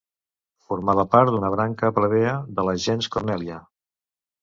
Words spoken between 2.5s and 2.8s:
de la